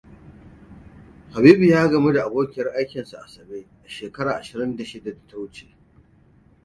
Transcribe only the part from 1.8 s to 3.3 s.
sadu da abokin aikinsa,